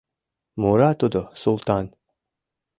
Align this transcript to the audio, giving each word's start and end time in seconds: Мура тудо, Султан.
Мура 0.61 0.91
тудо, 1.01 1.21
Султан. 1.41 1.85